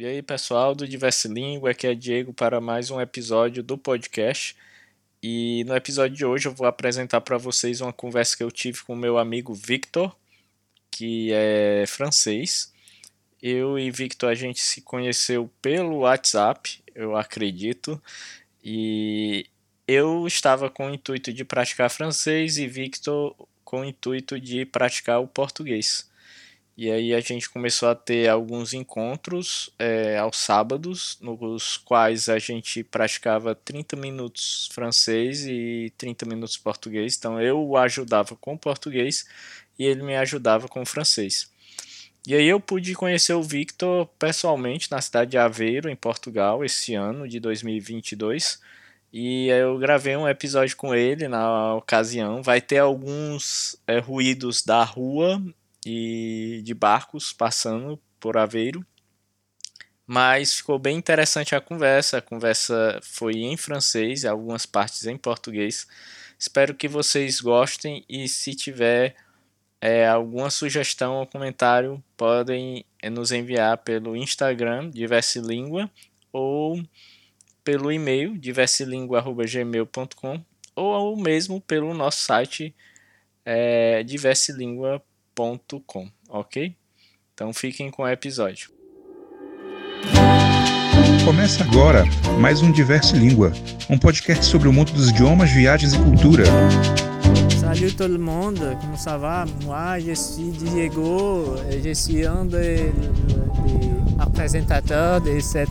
E 0.00 0.06
aí, 0.06 0.22
pessoal 0.22 0.74
do 0.74 0.88
Diverse 0.88 1.28
Língua, 1.28 1.72
aqui 1.72 1.86
é 1.86 1.94
Diego 1.94 2.32
para 2.32 2.58
mais 2.58 2.90
um 2.90 2.98
episódio 2.98 3.62
do 3.62 3.76
podcast. 3.76 4.56
E 5.22 5.62
no 5.64 5.76
episódio 5.76 6.16
de 6.16 6.24
hoje 6.24 6.48
eu 6.48 6.54
vou 6.54 6.66
apresentar 6.66 7.20
para 7.20 7.36
vocês 7.36 7.82
uma 7.82 7.92
conversa 7.92 8.34
que 8.34 8.42
eu 8.42 8.50
tive 8.50 8.82
com 8.82 8.96
meu 8.96 9.18
amigo 9.18 9.52
Victor, 9.52 10.16
que 10.90 11.30
é 11.34 11.84
francês. 11.86 12.72
Eu 13.42 13.78
e 13.78 13.90
Victor 13.90 14.30
a 14.30 14.34
gente 14.34 14.60
se 14.60 14.80
conheceu 14.80 15.50
pelo 15.60 15.98
WhatsApp, 15.98 16.82
eu 16.94 17.14
acredito. 17.14 18.02
E 18.64 19.44
eu 19.86 20.26
estava 20.26 20.70
com 20.70 20.86
o 20.86 20.94
intuito 20.94 21.30
de 21.30 21.44
praticar 21.44 21.90
francês 21.90 22.56
e 22.56 22.66
Victor 22.66 23.36
com 23.62 23.82
o 23.82 23.84
intuito 23.84 24.40
de 24.40 24.64
praticar 24.64 25.20
o 25.20 25.28
português. 25.28 26.09
E 26.82 26.90
aí 26.90 27.14
a 27.14 27.20
gente 27.20 27.50
começou 27.50 27.90
a 27.90 27.94
ter 27.94 28.26
alguns 28.26 28.72
encontros 28.72 29.68
é, 29.78 30.16
aos 30.16 30.38
sábados, 30.38 31.18
nos 31.20 31.76
quais 31.76 32.26
a 32.30 32.38
gente 32.38 32.82
praticava 32.82 33.54
30 33.54 33.96
minutos 33.96 34.66
francês 34.72 35.44
e 35.44 35.92
30 35.98 36.24
minutos 36.24 36.56
português. 36.56 37.18
Então 37.18 37.38
eu 37.38 37.60
o 37.62 37.76
ajudava 37.76 38.34
com 38.34 38.56
português 38.56 39.26
e 39.78 39.84
ele 39.84 40.02
me 40.02 40.16
ajudava 40.16 40.68
com 40.68 40.86
francês. 40.86 41.50
E 42.26 42.34
aí 42.34 42.46
eu 42.46 42.58
pude 42.58 42.94
conhecer 42.94 43.34
o 43.34 43.42
Victor 43.42 44.06
pessoalmente 44.18 44.90
na 44.90 45.02
cidade 45.02 45.32
de 45.32 45.36
Aveiro, 45.36 45.90
em 45.90 45.96
Portugal, 45.96 46.64
esse 46.64 46.94
ano 46.94 47.28
de 47.28 47.38
2022. 47.38 48.58
E 49.12 49.48
eu 49.48 49.76
gravei 49.78 50.16
um 50.16 50.26
episódio 50.26 50.74
com 50.78 50.94
ele 50.94 51.28
na 51.28 51.74
ocasião. 51.74 52.42
Vai 52.42 52.62
ter 52.62 52.78
alguns 52.78 53.76
é, 53.86 53.98
ruídos 53.98 54.62
da 54.62 54.82
rua 54.82 55.42
e 55.84 56.60
de 56.64 56.74
barcos 56.74 57.32
passando 57.32 58.00
por 58.18 58.36
Aveiro. 58.36 58.84
Mas 60.06 60.54
ficou 60.54 60.78
bem 60.78 60.96
interessante 60.96 61.54
a 61.54 61.60
conversa. 61.60 62.18
A 62.18 62.22
conversa 62.22 62.98
foi 63.02 63.34
em 63.34 63.56
francês, 63.56 64.24
algumas 64.24 64.66
partes 64.66 65.06
em 65.06 65.16
português. 65.16 65.86
Espero 66.38 66.74
que 66.74 66.88
vocês 66.88 67.40
gostem 67.40 68.04
e 68.08 68.28
se 68.28 68.54
tiver 68.54 69.14
é, 69.80 70.06
alguma 70.06 70.50
sugestão 70.50 71.14
ou 71.14 71.26
comentário, 71.26 72.02
podem 72.16 72.84
é, 73.00 73.08
nos 73.08 73.32
enviar 73.32 73.78
pelo 73.78 74.16
Instagram 74.16 74.90
Diverse 74.90 75.40
Língua 75.40 75.90
ou 76.32 76.82
pelo 77.62 77.92
e-mail 77.92 78.36
diverselingua.gmail.com 78.36 80.44
ou 80.74 81.16
mesmo 81.16 81.60
pelo 81.60 81.94
nosso 81.94 82.22
site 82.22 82.74
é, 83.44 84.02
diverselingua.com 84.02 85.09
gmail.com, 85.40 86.08
ok? 86.28 86.76
Então 87.34 87.52
fiquem 87.52 87.90
com 87.90 88.02
o 88.02 88.08
episódio. 88.08 88.70
Começa 91.24 91.64
agora 91.64 92.04
mais 92.38 92.60
um 92.62 92.70
Diverse 92.70 93.16
Língua, 93.16 93.52
um 93.88 93.98
podcast 93.98 94.44
sobre 94.44 94.68
o 94.68 94.72
mundo 94.72 94.92
dos 94.92 95.08
idiomas, 95.08 95.50
viagens 95.50 95.94
e 95.94 95.98
cultura. 95.98 96.44
Salut 97.58 97.96
tout 97.96 98.08
le 98.08 98.18
monde, 98.18 98.58
comment 98.80 98.96
ça 98.96 99.16
va? 99.16 99.46
Moi, 99.64 100.00
je 100.00 100.14
suis 100.14 100.50
Diego, 100.50 101.56
je 101.82 101.94
suis 101.94 102.26
un 102.26 102.44
des, 102.44 102.90
des 102.90 104.30
présentateurs 104.34 105.20
de 105.20 105.40
cette 105.40 105.70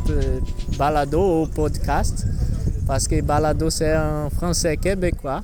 balado 0.77 1.43
ou 1.43 1.47
podcast, 1.47 2.25
parce 2.87 3.07
que 3.07 3.21
balado 3.21 3.69
c'est 3.69 3.93
un 3.93 4.29
français 4.29 4.77
québécois. 4.77 5.43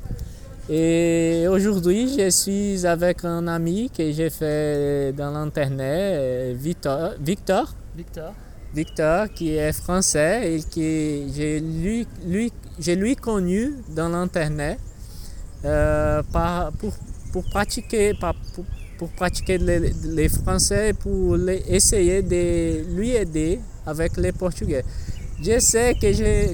Et 0.68 1.46
aujourd'hui, 1.48 2.10
je 2.18 2.30
suis 2.32 2.88
avec 2.88 3.24
un 3.24 3.48
ami 3.48 3.92
que 3.96 4.12
j'ai 4.12 4.32
fait 4.32 5.14
dans 5.14 5.30
l'internet, 5.32 6.58
Victor, 6.58 7.12
Victor. 7.20 7.72
Victor. 7.96 8.34
Victor, 8.74 9.32
qui 9.32 9.56
est 9.56 9.72
français 9.72 10.56
et 10.56 10.64
qui 10.64 11.32
j'ai 11.34 11.60
lui, 11.60 12.08
lui, 12.26 12.52
lui 12.96 13.16
connu 13.16 13.76
dans 13.96 14.10
l'internet 14.10 14.80
euh, 15.64 16.24
pour, 16.80 16.94
pour 17.32 17.44
pratiquer, 17.46 18.14
pour, 18.16 18.66
pour 18.98 19.10
pratiquer 19.10 19.60
les, 19.60 19.94
les 20.04 20.30
français, 20.30 20.94
pour 20.94 21.38
les, 21.38 21.64
essayer 21.70 22.24
de 22.24 22.96
lui 22.96 23.12
aider 23.12 23.60
avec 23.86 24.18
les 24.18 24.32
portugais. 24.32 24.84
Je 25.42 25.60
sais 25.60 25.96
que 25.96 26.14
je 26.14 26.54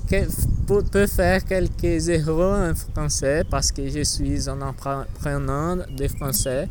peux 0.91 1.07
faire 1.07 1.45
quelques 1.45 2.09
erreurs 2.09 2.71
en 2.71 2.75
français 2.75 3.43
parce 3.49 3.71
que 3.71 3.87
je 3.87 4.03
suis 4.03 4.49
un 4.49 4.59
apprenant 4.61 5.77
de 5.95 6.07
français. 6.07 6.67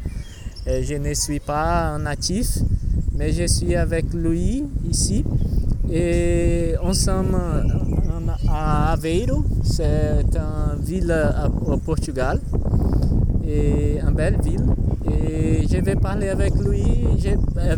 Et 0.66 0.82
je 0.82 0.94
ne 0.94 1.14
suis 1.14 1.40
pas 1.40 1.94
un 1.94 2.00
natif, 2.00 2.58
mais 3.14 3.32
je 3.32 3.46
suis 3.46 3.76
avec 3.76 4.12
lui 4.12 4.64
ici. 4.88 5.24
Et 5.90 6.74
sommes 6.92 7.38
à 8.48 8.92
Aveiro, 8.92 9.44
c'est 9.62 10.24
une 10.34 10.82
ville 10.82 11.14
au 11.66 11.76
Portugal, 11.78 12.40
et 13.46 13.98
une 14.00 14.14
belle 14.14 14.38
ville. 14.42 14.66
Et 15.10 15.66
je 15.68 15.78
vais 15.78 15.96
parler 15.96 16.28
avec 16.28 16.54
lui. 16.54 16.82
Euh, 17.56 17.76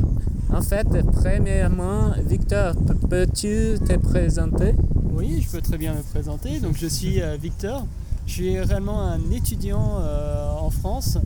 en 0.52 0.60
fait, 0.62 0.86
premièrement, 1.12 2.12
Victor, 2.24 2.74
peux-tu 3.08 3.78
te 3.86 3.96
présenter? 3.96 4.74
Oui, 5.12 5.40
je 5.40 5.50
peux 5.50 5.62
très 5.62 5.78
bien 5.78 5.94
me 5.94 6.02
présenter. 6.02 6.60
Donc, 6.60 6.76
je 6.76 6.86
suis 6.86 7.22
euh, 7.22 7.36
Victor. 7.36 7.86
Je 8.26 8.32
suis 8.32 8.60
réellement 8.60 9.00
un 9.02 9.30
étudiant 9.30 9.98
euh, 10.00 10.50
en 10.50 10.70
France 10.70 11.18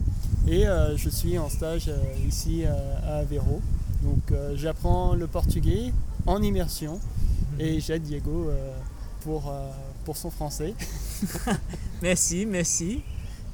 et 0.49 0.67
euh, 0.67 0.97
je 0.97 1.11
suis 1.11 1.39
en 1.39 1.49
stage 1.49 1.91
ici 2.27 2.65
à 2.65 3.17
Aveiro. 3.19 3.61
Donc, 4.03 4.33
j'apprends 4.55 5.15
le 5.15 5.27
portugais 5.27 5.93
en 6.27 6.41
immersion 6.41 6.95
mhm. 6.95 7.61
et 7.61 7.81
j'aide 7.81 8.03
Diego 8.03 8.51
pour, 9.23 9.53
pour 10.05 10.17
son 10.17 10.31
français. 10.31 10.75
merci, 12.03 12.47
merci. 12.47 13.03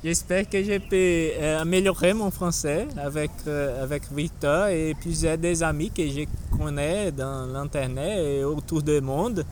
J'espère 0.04 0.48
que 0.50 0.60
je 0.64 0.78
peux 0.78 0.96
euh, 1.40 1.60
améliorer 1.60 2.12
mon 2.12 2.32
français 2.32 2.88
avec, 2.96 3.30
euh, 3.46 3.84
avec 3.84 4.02
Victor 4.10 4.66
et 4.66 4.96
plusieurs 5.00 5.38
des 5.38 5.62
amis 5.62 5.92
que 5.92 6.02
je 6.08 6.24
connais 6.58 7.12
dans 7.12 7.46
l'Internet 7.46 8.18
et 8.18 8.42
autour 8.42 8.82
du 8.82 9.00
monde. 9.00 9.46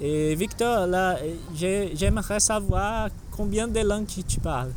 Et 0.00 0.36
Victor, 0.36 0.86
là, 0.86 1.18
j'aimerais 1.52 2.38
savoir 2.38 3.08
combien 3.32 3.66
de 3.66 3.80
langues 3.80 4.06
tu 4.06 4.38
parles? 4.38 4.70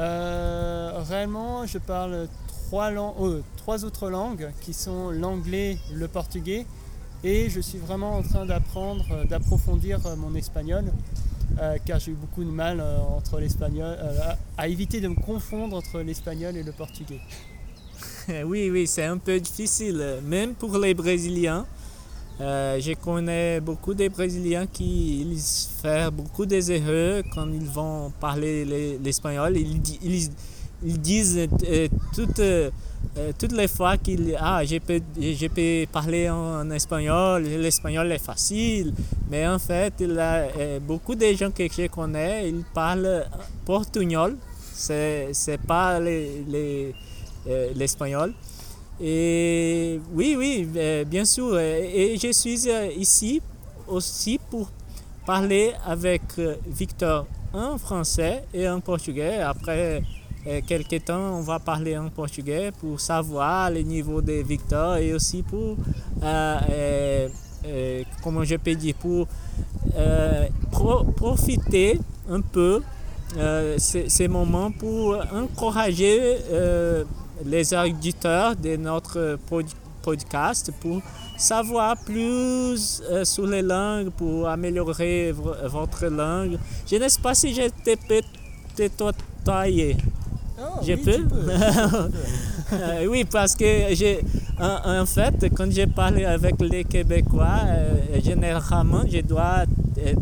Euh, 0.00 1.00
réellement, 1.08 1.64
je 1.64 1.78
parle 1.78 2.26
trois, 2.48 2.90
langues, 2.90 3.42
trois 3.56 3.84
autres 3.84 4.10
langues 4.10 4.50
qui 4.62 4.72
sont 4.72 5.12
l'anglais, 5.12 5.78
le 5.94 6.08
portugais 6.08 6.66
et 7.22 7.48
je 7.50 7.60
suis 7.60 7.78
vraiment 7.78 8.16
en 8.16 8.22
train 8.22 8.46
d'apprendre, 8.46 9.26
d'approfondir 9.28 10.00
mon 10.16 10.34
espagnol. 10.34 10.86
Euh, 11.58 11.76
car 11.84 11.98
j'ai 11.98 12.12
eu 12.12 12.14
beaucoup 12.14 12.44
de 12.44 12.50
mal 12.50 12.80
euh, 12.80 12.98
entre 12.98 13.38
l'espagnol, 13.38 13.96
euh, 13.98 14.18
à 14.56 14.68
éviter 14.68 15.00
de 15.00 15.08
me 15.08 15.14
confondre 15.14 15.76
entre 15.76 16.00
l'espagnol 16.00 16.56
et 16.56 16.62
le 16.62 16.72
portugais. 16.72 17.20
oui, 18.44 18.70
oui, 18.70 18.86
c'est 18.86 19.04
un 19.04 19.18
peu 19.18 19.38
difficile, 19.40 20.20
même 20.24 20.54
pour 20.54 20.78
les 20.78 20.94
Brésiliens. 20.94 21.66
je 22.38 22.94
connais 22.94 23.60
beaucoup 23.60 23.92
de 23.94 24.08
Brésiliens 24.08 24.66
qui 24.66 25.26
font 25.82 26.10
beaucoup 26.12 26.46
d'erreurs 26.46 27.24
quand 27.34 27.48
ils 27.52 27.68
vont 27.68 28.10
parler 28.20 28.64
l'espagnol. 29.02 29.56
Ils, 30.84 31.00
disent 31.00 31.48
toutes 32.14 32.40
euh, 33.18 33.32
toutes 33.36 33.50
les 33.50 33.66
fois 33.66 33.96
qu'il 33.96 34.36
ah 34.38 34.64
je 34.64 34.78
peux 34.78 35.00
je 35.20 35.84
parler 35.86 36.30
en, 36.30 36.70
espagnol 36.70 37.42
l'espagnol 37.42 38.12
est 38.12 38.18
facile. 38.18 38.94
Mais 39.28 39.48
en 39.48 39.58
fait 39.58 39.94
il 39.98 40.16
a 40.18 40.46
euh, 40.56 40.78
beaucoup 40.78 41.16
de 41.16 41.26
gens 41.32 41.50
que 41.50 41.64
je 41.64 41.88
connais 41.88 42.48
ils 42.48 42.62
parlent 42.72 43.26
portugnol. 43.64 44.36
C'est 44.72 45.30
c'est 45.32 45.58
pas 45.58 45.98
les, 45.98 46.94
euh, 47.48 47.72
l'espagnol. 47.74 48.32
Et 49.00 50.00
oui 50.14 50.36
oui 50.38 50.68
bien 51.04 51.24
sûr. 51.24 51.58
Et 51.58 52.16
je 52.16 52.30
suis 52.30 52.68
ici 52.96 53.42
aussi 53.88 54.38
pour 54.50 54.70
parler 55.26 55.72
avec 55.84 56.22
Victor 56.68 57.26
en 57.52 57.76
français 57.76 58.44
et 58.54 58.68
en 58.68 58.80
portugais. 58.80 59.38
Après 59.40 60.02
é, 60.46 60.62
quelques 60.62 61.04
temps, 61.04 61.38
on 61.38 61.42
va 61.42 61.58
parler 61.58 61.96
en 61.98 62.08
portugais 62.08 62.72
pour 62.80 63.00
savoir 63.00 63.70
le 63.70 63.80
niveau 63.80 64.20
de 64.22 64.32
Victor 64.42 64.96
et 64.96 65.12
aussi 65.14 65.42
pour, 65.42 65.76
euh, 66.22 67.28
euh, 67.66 68.02
comment 68.22 68.44
je 68.44 68.56
peux 68.56 68.74
dire, 68.74 68.94
pour 68.94 69.26
euh, 69.96 70.46
pro 70.70 71.04
profiter 71.04 71.98
un 72.28 72.40
peu 72.40 72.82
euh, 73.36 73.76
ces, 73.78 74.08
ces, 74.08 74.28
moments 74.28 74.70
pour 74.70 75.16
encourager 75.32 76.38
euh, 76.50 77.04
les 77.44 77.72
auditeurs 77.74 78.56
de 78.56 78.76
notre 78.76 79.38
pod 79.48 79.66
podcast 80.02 80.72
pour 80.80 81.00
savoir 81.36 81.96
plus 81.96 83.02
euh, 83.10 83.24
sur 83.24 83.46
les 83.46 83.62
langues, 83.62 84.10
pour 84.10 84.48
améliorer 84.48 85.32
votre 85.32 86.06
langue. 86.06 86.58
Je 86.90 86.96
ne 86.96 87.08
sais 87.08 87.20
pas 87.20 87.34
si 87.34 87.54
je 87.54 87.68
te 87.68 88.88
tutoyer. 89.44 89.96
Oh, 90.62 90.80
je 90.86 90.94
peux, 90.94 91.24
Euh, 92.72 93.06
oui, 93.10 93.24
parce 93.24 93.54
que 93.54 93.64
j'ai, 93.92 94.20
en, 94.60 95.00
en 95.00 95.06
fait, 95.06 95.48
quand 95.56 95.70
je 95.70 95.86
parle 95.86 96.24
avec 96.24 96.60
les 96.60 96.84
Québécois, 96.84 97.60
euh, 97.66 98.20
généralement, 98.22 99.02
je 99.10 99.20
dois 99.22 99.64
euh, 99.98 100.14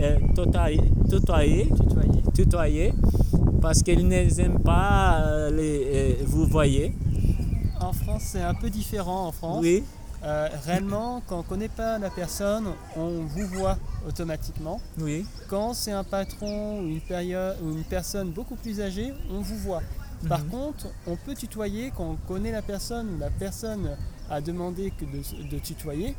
euh, 0.00 0.16
tutoyer, 0.34 1.68
tutoyer, 2.34 2.92
parce 3.60 3.82
qu'ils 3.82 4.06
n'aiment 4.06 4.58
pas 4.64 5.48
les, 5.50 6.18
vous 6.26 6.46
voyez. 6.46 6.92
En 7.80 7.92
France, 7.92 8.22
c'est 8.32 8.42
un 8.42 8.54
peu 8.54 8.68
différent 8.70 9.26
en 9.28 9.32
France. 9.32 9.58
Oui, 9.62 9.82
Euh, 10.24 10.48
réellement, 10.66 11.20
quand 11.26 11.36
on 11.36 11.42
ne 11.42 11.48
connaît 11.48 11.68
pas 11.68 11.98
la 11.98 12.08
personne, 12.10 12.66
on 12.96 13.22
vous 13.24 13.46
voit 13.48 13.76
automatiquement. 14.06 14.80
oui. 14.98 15.26
Quand 15.48 15.74
c'est 15.74 15.92
un 15.92 16.04
patron 16.04 16.80
ou 16.80 16.86
une, 16.88 17.00
période, 17.00 17.56
ou 17.62 17.72
une 17.72 17.84
personne 17.84 18.30
beaucoup 18.30 18.54
plus 18.56 18.80
âgée, 18.80 19.12
on 19.30 19.40
vous 19.40 19.58
voit. 19.58 19.82
Par 20.28 20.40
Mhm. 20.44 20.50
contre, 20.50 20.86
on 21.08 21.16
peut 21.16 21.34
tutoyer 21.34 21.92
quand 21.96 22.04
on 22.04 22.16
connaît 22.28 22.52
la 22.52 22.62
personne 22.62 23.16
ou 23.16 23.18
la 23.18 23.30
personne 23.30 23.96
a 24.30 24.40
demandé 24.40 24.92
que 24.96 25.04
de, 25.04 25.48
de 25.50 25.58
tutoyer, 25.58 26.14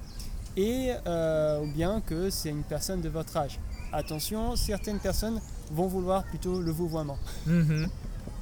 et, 0.58 0.92
euh, 1.08 1.62
ou 1.62 1.68
bien 1.72 2.02
que 2.02 2.30
c'est 2.30 2.50
une 2.50 2.64
personne 2.64 3.02
de 3.02 3.10
votre 3.10 3.36
âge. 3.38 3.58
Attention, 3.94 4.56
certaines 4.58 5.00
personnes 5.00 5.40
vont 5.72 5.88
vouloir 5.88 6.24
plutôt 6.26 6.60
le 6.60 6.72
vouvoiement. 6.72 7.18
Mhm. 7.48 7.88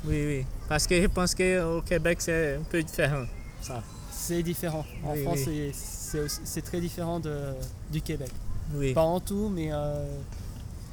Oui, 0.06 0.26
oui. 0.26 0.46
Parce 0.68 0.88
que 0.88 1.00
je 1.00 1.08
pense 1.08 1.36
qu'au 1.36 1.82
Québec, 1.86 2.18
c'est 2.22 2.56
un 2.56 2.64
peu 2.64 2.82
différent. 2.82 3.26
Ça. 3.62 3.84
C'est 4.12 4.44
différent. 4.44 4.86
En 5.06 5.14
Oui, 5.14 5.24
France, 5.24 5.40
oui. 5.48 5.72
c'est- 5.74 6.62
très 6.62 6.80
différent 6.82 7.20
de- 7.20 7.54
du 7.92 8.02
Québec. 8.02 8.30
Oui, 8.76 8.94
Pas 8.94 9.02
en 9.04 9.20
tout, 9.20 9.50
mais 9.54 9.70
euh, 9.72 10.06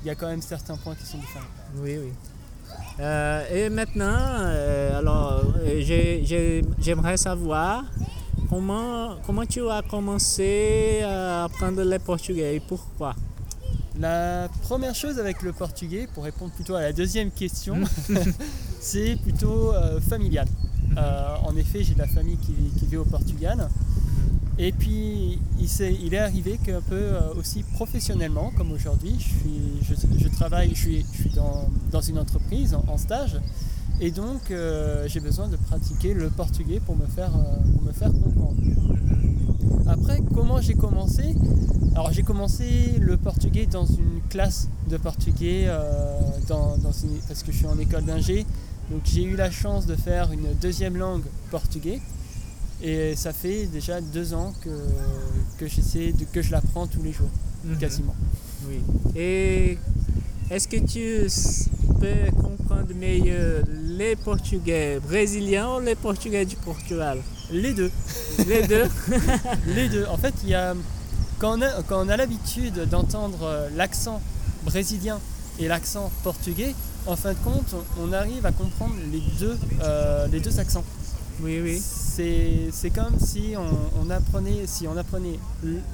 il 0.02 0.08
y 0.08 0.10
a 0.10 0.14
quand 0.14 0.28
même 0.28 0.42
certains 0.42 0.76
points 0.76 0.94
qui 0.94 1.04
sont 1.06 1.18
différents. 1.18 1.44
oui, 1.76 1.96
oui. 1.98 2.12
Euh, 3.00 3.44
et 3.66 3.70
maintenant, 3.70 4.16
euh, 4.18 4.98
alors, 4.98 5.42
j'ai- 5.64 6.22
j'ai- 6.24 6.62
j'aimerais 6.80 7.16
savoir 7.16 7.84
comment, 8.50 9.16
comment 9.24 9.46
tu 9.46 9.66
as 9.68 9.82
commencé 9.82 11.00
à 11.04 11.44
apprendre 11.44 11.82
le 11.82 11.98
portugais 11.98 12.56
et 12.56 12.60
pourquoi? 12.60 13.14
La 13.98 14.48
première 14.62 14.94
chose 14.94 15.18
avec 15.18 15.42
le 15.42 15.52
portugais, 15.52 16.08
pour 16.14 16.24
répondre 16.24 16.52
plutôt 16.52 16.74
à 16.74 16.82
la 16.82 16.92
deuxième 16.92 17.30
question, 17.30 17.76
c'est 18.80 19.16
plutôt 19.22 19.72
familial. 20.08 20.46
Euh, 20.96 21.36
en 21.44 21.56
effet, 21.56 21.82
j'ai 21.82 21.94
de 21.94 21.98
la 21.98 22.06
famille 22.06 22.38
qui, 22.38 22.54
vit 22.86 22.96
au 22.96 23.04
Portugal. 23.04 23.68
Et 24.58 24.72
puis, 24.72 25.38
il, 25.60 26.14
est 26.14 26.18
arrivé 26.18 26.58
qu'un 26.64 26.80
peu 26.80 26.96
euh, 26.96 27.34
aussi 27.38 27.62
professionnellement, 27.62 28.52
comme 28.56 28.72
aujourd'hui, 28.72 29.16
je, 29.82 30.28
travaille, 30.28 30.70
je 30.70 30.74
suis, 30.74 31.04
dans, 31.34 32.00
une 32.00 32.18
entreprise 32.18 32.76
en, 32.88 32.96
stage. 32.96 33.38
Et 34.00 34.10
donc, 34.10 34.50
euh, 34.50 35.06
j'ai 35.06 35.20
besoin 35.20 35.48
de 35.48 35.56
pratiquer 35.56 36.14
le 36.14 36.28
portugais 36.28 36.80
pour 36.80 36.96
me 36.96 37.06
faire, 37.06 37.30
comprendre. 38.00 38.56
Après, 39.86 40.20
comment 40.34 40.60
j'ai 40.60 40.74
commencé? 40.74 41.36
Alors, 41.94 42.12
j'ai 42.12 42.22
commencé 42.22 42.94
le 43.00 43.16
portugais 43.16 43.66
dans 43.66 43.86
une 43.86 44.20
classe 44.28 44.68
de 44.88 44.96
portugais, 44.96 45.68
parce 46.48 47.42
que 47.44 47.52
je 47.52 47.56
suis 47.56 47.66
en 47.66 47.78
école 47.78 48.04
d'ingé. 48.04 48.44
Donc, 48.90 49.02
j'ai 49.04 49.22
eu 49.24 49.36
la 49.36 49.50
chance 49.50 49.86
de 49.86 49.94
faire 49.96 50.32
une 50.32 50.54
deuxième 50.60 50.96
langue 50.96 51.24
portugais. 51.50 52.00
Et 52.82 53.16
ça 53.16 53.32
fait 53.32 53.66
déjà 53.66 54.00
deux 54.00 54.34
ans 54.34 54.52
que, 54.62 54.70
que 55.58 55.66
j'essaie 55.66 56.12
de, 56.12 56.24
que 56.24 56.40
je 56.42 56.52
l'apprends 56.52 56.86
tous 56.86 57.02
les 57.02 57.12
jours, 57.12 57.30
Mhm. 57.64 57.78
quasiment. 57.78 58.14
Oui. 58.68 58.80
Et 59.16 59.78
est-ce 60.50 60.68
que 60.68 60.76
tu 60.76 61.28
peux 62.00 62.30
comprendre 62.40 62.94
mieux 62.94 63.62
les 63.98 64.14
portugais 64.14 65.00
brésiliens 65.00 65.76
ou 65.76 65.80
les 65.80 65.96
portugais 65.96 66.44
du 66.46 66.54
Portugal? 66.56 67.18
Les 67.50 67.74
deux. 67.74 67.90
Les 68.46 68.66
deux 68.66 68.84
Les 69.74 69.88
deux. 69.88 70.06
En 70.06 70.16
fait, 70.16 70.34
il 70.44 70.50
y 70.50 70.54
a, 70.54 70.74
quand 71.40 71.58
on 71.58 71.62
a, 71.62 71.82
quand 71.82 72.06
on 72.06 72.08
a 72.08 72.16
l'habitude 72.16 72.88
d'entendre 72.88 73.68
l'accent 73.76 74.20
brésilien 74.64 75.18
et 75.58 75.66
l'accent 75.66 76.12
portugais, 76.22 76.74
en 77.08 77.16
fin 77.16 77.32
de 77.32 77.38
compte, 77.38 77.74
on, 78.00 78.12
arrive 78.12 78.44
à 78.44 78.52
comprendre 78.52 78.94
les 79.10 79.22
deux, 79.38 79.56
euh, 79.82 80.26
les 80.28 80.40
deux 80.40 80.60
accents. 80.60 80.84
Oui, 81.42 81.60
oui. 81.62 81.80
C'est 81.80 82.90
comme 82.90 83.18
si 83.18 83.54
on, 83.56 84.02
on 84.06 84.10
apprenait, 84.10 84.66
si 84.66 84.86
on 84.86 84.96
apprenait 84.96 85.38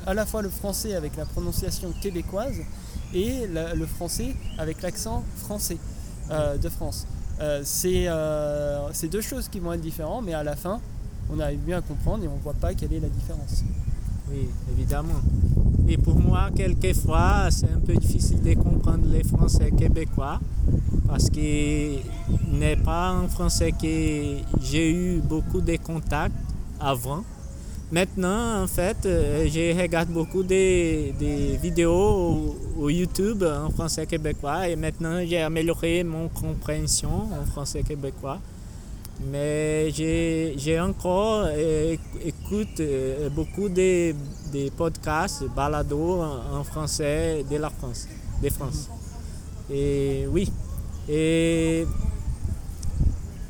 à 0.07 0.15
la 0.15 0.27
fois 0.27 0.43
le 0.43 0.49
français 0.49 0.95
avec 0.95 1.17
la 1.17 1.25
prononciation 1.25 1.93
québécoise 2.03 2.57
et 3.13 3.47
la- 3.47 3.75
le 3.75 3.87
français 3.87 4.35
avec 4.59 4.83
l'accent 4.83 5.23
français 5.37 5.77
euh, 6.31 6.57
de 6.57 6.69
France. 6.69 7.07
Euh, 7.41 7.61
c'est 7.65 8.07
euh, 8.09 8.89
deux 9.11 9.21
choses 9.21 9.49
qui 9.49 9.61
vont 9.61 9.73
être 9.73 9.83
différentes, 9.83 10.25
mais 10.25 10.35
à 10.35 10.43
la 10.43 10.57
fin, 10.57 10.81
on 11.31 11.39
arrive 11.41 11.61
bien 11.61 11.79
à 11.79 11.83
comprendre 11.83 12.25
et 12.25 12.29
on 12.29 12.37
voit 12.37 12.55
pas 12.55 12.75
quelle 12.75 12.93
est 12.93 13.01
la 13.01 13.09
différence. 13.09 13.63
Oui, 14.31 14.49
évidemment. 14.73 15.21
Et 15.89 15.97
pour 15.99 16.19
moi, 16.19 16.51
quelquefois, 16.55 17.49
c'est 17.51 17.71
un 17.71 17.81
peu 17.81 17.95
difficile 17.95 18.43
de 18.43 18.55
comprendre 18.55 19.07
les 19.11 19.23
Français 19.23 19.71
québécois 19.71 20.41
parce 21.07 21.29
que 21.29 21.99
n'est 22.51 22.77
pas 22.77 23.11
un 23.11 23.29
français 23.29 23.73
que 23.73 24.37
j'ai 24.63 24.91
eu 24.91 25.21
beaucoup 25.21 25.61
de 25.61 25.77
contacts 25.77 26.35
avant. 26.81 27.25
Maintenant, 27.93 28.63
en 28.63 28.67
fait, 28.67 28.97
euh, 29.05 29.47
je 29.47 29.79
regarde 29.81 30.09
beaucoup 30.09 30.43
de, 30.43 31.57
vidéos 31.61 32.57
au 32.79 32.89
YouTube 32.91 33.45
en 33.45 33.71
français 33.71 34.07
québécois 34.07 34.69
et 34.69 34.75
maintenant 34.77 35.21
j'ai 35.25 35.43
amélioré 35.43 36.03
mon 36.03 36.29
compréhension 36.29 37.29
en 37.41 37.45
français 37.45 37.83
québécois. 37.83 38.41
Mais 39.21 39.91
j'ai 39.93 40.81
encore 40.81 41.45
euh, 41.47 41.97
écoute 42.25 42.81
euh, 42.81 43.29
beaucoup 43.31 43.69
de, 43.69 44.13
de 44.53 44.71
podcasts, 44.71 45.45
balados 45.55 46.21
en, 46.21 46.59
en 46.59 46.65
français 46.65 47.45
de 47.49 47.57
la 47.57 47.71
France, 47.71 48.09
de 48.43 48.51
France. 48.51 48.91
E 49.71 50.27
oui. 50.31 50.53
E 51.09 51.87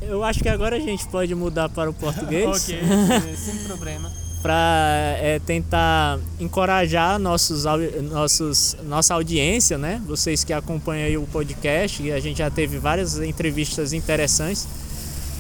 eu 0.03 0.23
acho 0.23 0.41
que 0.41 0.49
agora 0.49 0.77
a 0.77 0.81
gente 0.81 1.07
pode 1.09 1.35
mudar 1.35 1.69
para 1.71 1.89
o 1.89 1.95
português 1.95 2.47
ok, 2.47 2.79
sem- 3.37 3.65
problema. 3.67 4.13
para 4.43 5.17
tentar 5.47 6.19
encorajar 6.39 7.19
nossos, 7.19 7.65
nossos, 8.13 8.77
nossa 8.85 9.15
audiência, 9.15 9.79
né? 9.79 10.03
Vocês 10.07 10.45
que 10.45 10.53
acompanham 10.53 11.23
o 11.23 11.27
podcast, 11.27 12.03
e 12.03 12.13
a 12.13 12.21
gente 12.21 12.39
já 12.39 12.51
teve 12.51 12.77
várias 12.79 13.19
entrevistas 13.19 13.95
interessantes. 13.95 14.69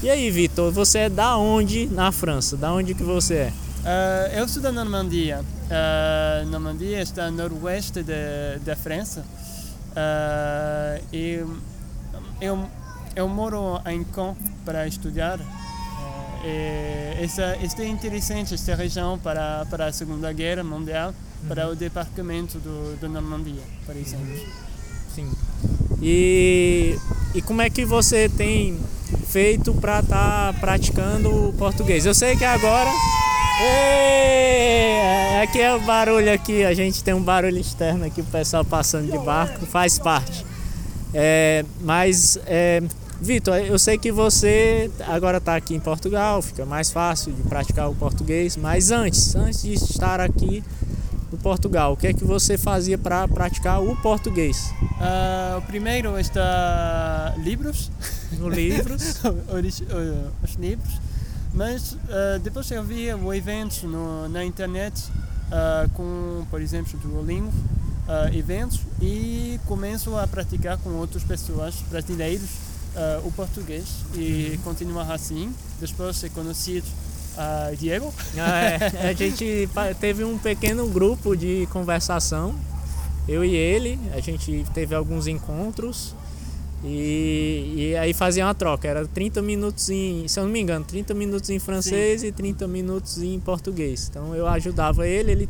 E 0.04 0.10
aí, 0.10 0.30
Vitor, 0.30 0.70
você 0.70 0.98
é 0.98 1.08
da 1.08 1.38
onde 1.38 1.86
na 1.86 2.12
França? 2.12 2.58
Da 2.58 2.70
onde 2.70 2.92
que 2.92 3.02
você 3.02 3.34
é? 3.34 3.52
Uh, 3.80 4.36
eu 4.36 4.46
sou 4.46 4.60
da 4.60 4.70
Normandia. 4.70 5.40
Uh, 5.40 6.46
Normandia 6.50 7.00
está 7.00 7.24
a 7.24 7.30
noroeste 7.30 8.02
de- 8.02 8.58
da 8.62 8.76
França. 8.76 9.24
Uh, 9.92 11.02
e 11.10 11.42
eu, 12.38 12.68
eu 13.16 13.26
moro 13.26 13.80
em 13.86 14.04
Caen 14.04 14.36
para 14.62 14.86
estudar. 14.86 15.40
E 16.44 17.24
essa, 17.24 17.56
esta 17.62 17.82
é 17.82 17.86
interessante, 17.86 18.52
esta 18.52 18.74
região 18.74 19.18
para, 19.18 19.64
para 19.70 19.86
a 19.86 19.92
Segunda 19.92 20.30
Guerra 20.34 20.62
Mundial, 20.62 21.14
para 21.48 21.66
o 21.66 21.74
departamento 21.74 22.58
do, 22.58 23.00
da 23.00 23.08
Normandia, 23.08 23.62
por 23.86 23.96
exemplo. 23.96 24.38
Sim. 25.14 25.32
E, 26.06 26.98
e 27.34 27.40
como 27.40 27.62
é 27.62 27.70
que 27.70 27.84
você 27.86 28.28
tem 28.28 28.78
feito 29.26 29.72
para 29.72 30.00
estar 30.00 30.52
praticando 30.60 31.48
o 31.48 31.52
português? 31.54 32.04
Eu 32.04 32.12
sei 32.12 32.36
que 32.36 32.44
agora. 32.44 32.90
Ê, 33.62 34.34
Aqui 35.44 35.60
é 35.60 35.74
o 35.74 35.80
barulho 35.80 36.32
aqui, 36.32 36.64
a 36.64 36.72
gente 36.72 37.04
tem 37.04 37.12
um 37.12 37.20
barulho 37.22 37.58
externo 37.58 38.06
aqui, 38.06 38.22
o 38.22 38.24
pessoal 38.24 38.64
passando 38.64 39.10
de 39.10 39.18
barco, 39.18 39.66
faz 39.66 39.98
parte. 39.98 40.44
É, 41.12 41.64
mas, 41.82 42.38
é, 42.46 42.82
Vitor, 43.20 43.56
eu 43.58 43.78
sei 43.78 43.98
que 43.98 44.10
você 44.10 44.90
agora 45.06 45.36
está 45.36 45.54
aqui 45.54 45.74
em 45.74 45.80
Portugal, 45.80 46.40
fica 46.40 46.64
mais 46.64 46.90
fácil 46.90 47.32
de 47.32 47.42
praticar 47.42 47.90
o 47.90 47.94
português, 47.94 48.56
mas 48.56 48.90
antes, 48.90 49.36
antes 49.36 49.62
de 49.62 49.74
estar 49.74 50.18
aqui 50.18 50.64
no 51.30 51.36
Portugal, 51.36 51.92
o 51.92 51.96
que 51.96 52.06
é 52.06 52.12
que 52.14 52.24
você 52.24 52.56
fazia 52.56 52.96
para 52.96 53.28
praticar 53.28 53.82
o 53.82 53.94
português? 53.96 54.72
Uh, 55.04 55.58
o 55.58 55.62
primeiro 55.62 56.18
está 56.18 57.34
livros. 57.36 57.90
Livros? 58.32 59.20
os, 59.22 59.82
os 60.42 60.54
livros, 60.56 61.00
mas 61.52 61.92
uh, 61.92 62.38
depois 62.42 62.70
eu 62.70 62.82
via 62.82 63.16
o 63.16 63.32
eventos 63.32 63.82
no, 63.82 64.28
na 64.28 64.44
internet 64.44 65.04
uh, 65.48 65.88
com, 65.90 66.46
por 66.50 66.60
exemplo, 66.62 66.98
Duolingo, 66.98 67.48
uh, 67.48 68.34
eventos 68.34 68.80
e 69.00 69.60
começo 69.66 70.16
a 70.16 70.26
praticar 70.26 70.78
com 70.78 70.90
outras 70.90 71.22
pessoas 71.22 71.74
brasileiros 71.90 72.50
o 73.24 73.32
português 73.32 73.88
e 74.14 74.56
continuar 74.62 75.12
assim. 75.12 75.52
Depois 75.80 76.22
eu 76.22 76.30
conheci 76.30 76.80
uh, 77.36 77.76
Diego. 77.76 78.12
Ah, 78.38 78.60
é, 78.60 79.08
a 79.10 79.12
gente 79.12 79.68
teve 80.00 80.24
um 80.24 80.38
pequeno 80.38 80.88
grupo 80.88 81.36
de 81.36 81.68
conversação, 81.72 82.54
eu 83.28 83.44
e 83.44 83.54
ele, 83.54 83.98
a 84.12 84.20
gente 84.20 84.64
teve 84.74 84.94
alguns 84.94 85.26
encontros 85.26 86.14
E, 86.84 87.72
e 87.76 87.96
aí 87.96 88.12
fazia 88.12 88.44
uma 88.44 88.54
troca, 88.54 88.86
era 88.86 89.06
30 89.06 89.40
minutos 89.40 89.88
em, 89.88 90.28
se 90.28 90.38
eu 90.38 90.44
não 90.44 90.50
me 90.50 90.60
engano, 90.60 90.84
30 90.84 91.14
minutos 91.14 91.48
em 91.48 91.58
francês 91.58 92.20
Sim. 92.20 92.26
e 92.26 92.32
30 92.32 92.68
minutos 92.68 93.22
em 93.22 93.40
português. 93.40 94.08
Então 94.10 94.34
eu 94.34 94.46
ajudava 94.46 95.08
ele, 95.08 95.32
ele 95.32 95.48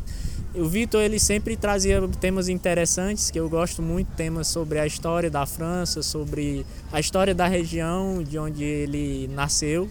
o 0.57 0.65
Vitor 0.69 1.01
ele 1.01 1.19
sempre 1.19 1.57
trazia 1.57 2.01
temas 2.21 2.47
interessantes 2.47 3.29
que 3.29 3.37
eu 3.37 3.49
gosto 3.49 3.81
muito, 3.81 4.07
temas 4.15 4.47
sobre 4.47 4.79
a 4.79 4.87
história 4.87 5.29
da 5.29 5.45
França, 5.45 6.01
sobre 6.01 6.65
a 6.93 6.99
história 6.99 7.35
da 7.35 7.45
região 7.45 8.23
de 8.23 8.39
onde 8.39 8.63
ele 8.63 9.27
nasceu. 9.33 9.89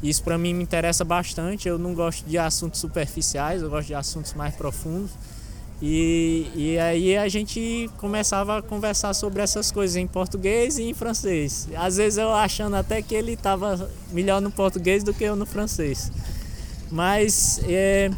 Isso 0.00 0.22
para 0.22 0.38
mim 0.38 0.54
me 0.54 0.62
interessa 0.62 1.04
bastante. 1.04 1.68
Eu 1.68 1.78
não 1.78 1.92
gosto 1.92 2.24
de 2.24 2.38
assuntos 2.38 2.80
superficiais, 2.80 3.62
eu 3.62 3.68
gosto 3.70 3.88
de 3.88 3.94
assuntos 3.94 4.32
mais 4.34 4.54
profundos. 4.54 5.10
E, 5.80 6.46
e 6.54 6.78
aí 6.78 7.16
a 7.16 7.28
gente 7.28 7.90
começava 7.98 8.58
a 8.58 8.62
conversar 8.62 9.12
sobre 9.12 9.42
essas 9.42 9.70
coisas 9.70 9.96
em 9.96 10.06
português 10.06 10.78
e 10.78 10.84
em 10.84 10.94
francês. 10.94 11.68
Às 11.76 11.98
vezes 11.98 12.18
eu 12.18 12.32
achando 12.34 12.76
até 12.76 13.02
que 13.02 13.14
ele 13.14 13.32
estava 13.32 13.90
melhor 14.10 14.40
no 14.40 14.50
português 14.50 15.04
do 15.04 15.12
que 15.12 15.24
eu 15.24 15.36
no 15.36 15.44
francês. 15.44 16.10
Mas 16.90 17.60
é, 17.64 18.10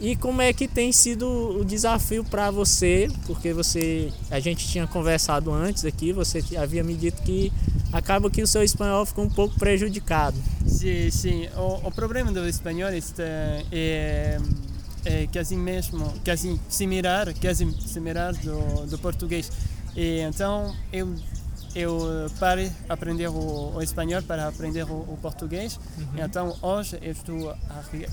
e 0.00 0.14
como 0.16 0.42
é 0.42 0.52
que 0.52 0.68
tem 0.68 0.92
sido 0.92 1.28
o 1.28 1.64
desafio 1.64 2.24
para 2.24 2.50
você? 2.50 3.08
Porque 3.26 3.52
você, 3.52 4.12
a 4.30 4.40
gente 4.40 4.68
tinha 4.68 4.86
conversado 4.86 5.52
antes 5.52 5.84
aqui, 5.84 6.12
você 6.12 6.42
havia 6.56 6.84
me 6.84 6.94
dito 6.94 7.22
que 7.22 7.52
acaba 7.92 8.30
que 8.30 8.42
o 8.42 8.46
seu 8.46 8.62
espanhol 8.62 9.04
ficou 9.06 9.24
um 9.24 9.30
pouco 9.30 9.56
prejudicado. 9.58 10.36
Sim, 10.66 11.10
sim. 11.10 11.48
O, 11.56 11.88
o 11.88 11.90
problema 11.92 12.30
do 12.30 12.48
espanhol 12.48 12.90
é, 12.90 13.64
é 13.70 14.40
é 15.04 15.26
quase 15.32 15.56
mesmo, 15.56 16.12
quase 16.24 16.60
similar, 16.68 17.32
quase 17.40 17.70
similar 17.80 18.34
do, 18.34 18.86
do 18.86 18.98
português. 18.98 19.50
E 19.96 20.20
então 20.20 20.74
eu 20.92 21.14
eu 21.74 22.30
parei 22.38 22.70
aprender 22.86 23.28
o, 23.28 23.74
o 23.74 23.82
espanhol 23.82 24.22
para 24.22 24.46
aprender 24.46 24.84
o, 24.84 24.94
o 24.94 25.18
português. 25.20 25.80
Uhum. 25.96 26.24
Então 26.24 26.56
hoje 26.60 26.98
eu 27.00 27.12
estou 27.12 27.50
a, 27.50 27.56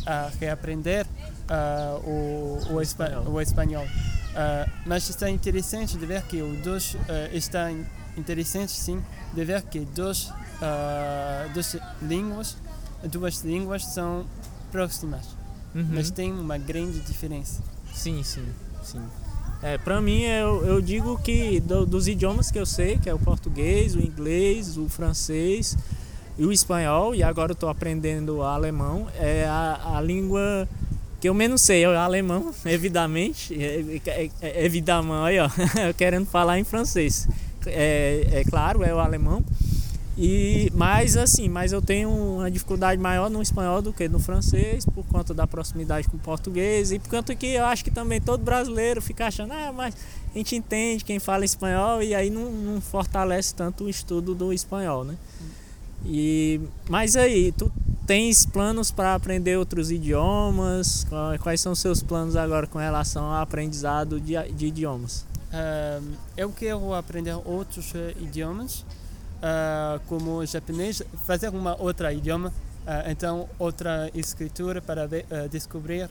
a 0.05 0.31
reaprender 0.39 1.05
uh, 1.05 2.10
o, 2.10 2.75
o, 2.75 2.81
espanhol. 2.81 3.25
O 3.27 3.41
espanhol. 3.41 3.84
Uh, 3.84 4.69
mas 4.86 5.10
está 5.10 5.29
interessante 5.29 5.98
de 5.98 6.05
ver 6.05 6.24
que 6.24 6.41
os 6.41 6.58
dois 6.62 6.93
uh, 6.93 7.00
está 7.34 7.69
interessante 8.15 8.72
sim 8.72 9.03
de 9.34 9.43
ver 9.43 9.62
que 9.63 9.79
dois, 9.79 10.29
uh, 10.29 11.50
duas 11.53 11.77
línguas 12.01 12.58
duas 13.03 13.41
línguas 13.41 13.86
são 13.86 14.25
próximas 14.72 15.38
uhum. 15.74 15.88
mas 15.92 16.12
tem 16.12 16.32
uma 16.32 16.58
grande 16.58 17.00
diferença. 17.00 17.62
Sim, 17.94 18.24
sim, 18.24 18.46
sim. 18.84 19.02
É, 19.62 19.78
para 19.78 20.00
mim, 20.00 20.22
eu, 20.22 20.66
eu 20.66 20.82
digo 20.82 21.18
que 21.20 21.60
do, 21.60 21.86
dos 21.86 22.08
idiomas 22.08 22.50
que 22.50 22.58
eu 22.58 22.66
sei, 22.66 22.98
que 22.98 23.10
é 23.10 23.14
o 23.14 23.20
português, 23.20 23.94
o 23.96 24.00
inglês, 24.00 24.78
o 24.78 24.88
francês 24.88 25.78
e 26.38 26.46
o 26.46 26.52
espanhol, 26.52 27.14
e 27.14 27.22
agora 27.22 27.52
eu 27.52 27.54
estou 27.54 27.68
aprendendo 27.68 28.38
o 28.38 28.44
alemão, 28.44 29.08
é 29.16 29.46
a, 29.46 29.98
a 29.98 30.02
língua 30.02 30.68
que 31.20 31.28
eu 31.28 31.34
menos 31.34 31.62
sei, 31.62 31.84
é 31.84 31.90
o 31.90 31.98
alemão, 31.98 32.54
evidamente, 32.66 33.54
é, 33.62 34.00
é, 34.08 34.30
é, 34.42 34.66
evidamente, 34.66 35.26
aí, 35.26 35.40
ó, 35.40 35.50
querendo 35.98 36.26
falar 36.26 36.58
em 36.58 36.64
francês. 36.64 37.28
É, 37.66 38.28
é 38.32 38.44
claro, 38.46 38.84
é 38.84 38.94
o 38.94 39.00
alemão. 39.00 39.44
E 40.22 40.70
mas 40.76 41.16
assim, 41.16 41.48
mas 41.48 41.72
eu 41.72 41.82
tenho 41.82 42.10
uma 42.10 42.52
dificuldade 42.52 43.02
maior 43.02 43.30
no 43.30 43.42
espanhol 43.42 43.82
do 43.82 43.94
que 43.94 44.10
no 44.10 44.20
francês 44.20 44.86
por 44.86 45.06
conta 45.06 45.34
da 45.34 45.48
proximidade 45.48 46.10
com 46.10 46.18
o 46.18 46.20
português 46.20 46.92
e 46.92 47.00
por 47.00 47.10
conta 47.10 47.34
que 47.34 47.48
eu 47.48 47.64
acho 47.64 47.86
que 47.86 47.90
também 47.90 48.20
todo 48.20 48.44
brasileiro 48.44 49.02
fica 49.02 49.28
achando, 49.28 49.54
ah, 49.54 49.72
mas 49.74 49.96
a 50.36 50.38
gente 50.38 50.58
entende 50.58 51.06
quem 51.06 51.20
fala 51.20 51.46
espanhol 51.46 52.04
e 52.04 52.14
aí 52.14 52.30
não, 52.30 52.52
não 52.52 52.82
fortalece 52.82 53.56
tanto 53.56 53.86
o 53.86 53.90
estudo 53.90 54.36
do 54.36 54.52
espanhol, 54.52 55.06
né? 55.06 55.16
E 56.06 56.60
mas 56.90 57.16
aí, 57.16 57.54
tu 57.54 57.72
tens 58.06 58.46
planos 58.46 58.92
para 58.92 59.16
aprender 59.16 59.58
outros 59.58 59.90
idiomas? 59.90 61.08
Quais 61.42 61.62
são 61.62 61.74
seus 61.74 62.04
planos 62.04 62.36
agora 62.36 62.68
com 62.68 62.78
relação 62.78 63.24
ao 63.24 63.42
aprendizado 63.42 64.20
de, 64.20 64.34
de 64.52 64.66
idiomas? 64.66 65.26
Um, 65.54 66.12
eu 66.36 66.50
quero 66.52 66.94
aprender 66.94 67.36
outros 67.46 67.94
uh, 67.94 68.12
idiomas 68.22 68.86
uh, 69.39 70.00
como 70.08 70.46
japonês, 70.46 71.01
fazer 71.25 71.50
uma 71.50 71.79
outra 71.81 72.13
idioma, 72.13 72.50
uh, 72.50 73.10
então 73.10 73.50
outra 73.58 74.10
escritura 74.13 74.81
para 74.81 75.08
ver, 75.08 75.25
uh, 75.31 75.48
descobrir 75.50 76.10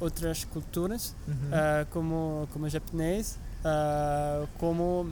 outras 0.00 0.44
culturas, 0.44 1.14
uhum. 1.28 1.34
como 1.90 2.48
como 2.52 2.68
japonês, 2.68 3.36
como 4.58 5.10